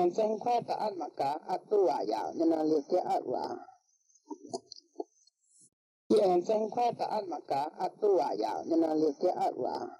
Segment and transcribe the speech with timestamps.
[0.00, 3.66] 眼睛快的阿玛嘎阿杜瓦呀，你那里给阿瓦。
[6.08, 9.90] 眼睛快的阿玛嘎阿杜瓦呀，你那里给阿瓦。